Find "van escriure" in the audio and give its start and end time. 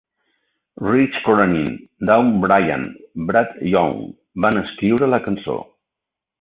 4.47-5.15